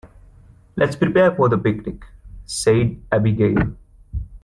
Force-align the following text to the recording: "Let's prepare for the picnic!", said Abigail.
"Let's 0.77 0.95
prepare 0.95 1.35
for 1.35 1.47
the 1.47 1.59
picnic!", 1.59 2.03
said 2.47 3.03
Abigail. 3.11 3.75